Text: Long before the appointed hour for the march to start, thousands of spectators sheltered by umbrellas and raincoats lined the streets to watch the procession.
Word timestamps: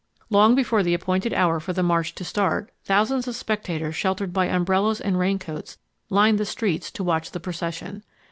Long 0.31 0.55
before 0.55 0.81
the 0.81 0.95
appointed 0.95 1.31
hour 1.31 1.59
for 1.59 1.73
the 1.73 1.83
march 1.83 2.15
to 2.15 2.23
start, 2.23 2.71
thousands 2.83 3.27
of 3.27 3.35
spectators 3.35 3.95
sheltered 3.95 4.33
by 4.33 4.47
umbrellas 4.47 4.99
and 4.99 5.19
raincoats 5.19 5.77
lined 6.09 6.39
the 6.39 6.43
streets 6.45 6.89
to 6.93 7.03
watch 7.03 7.29
the 7.29 7.39
procession. 7.39 8.01